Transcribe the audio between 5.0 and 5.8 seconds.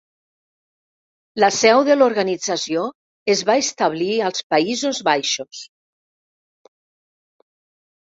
Baixos.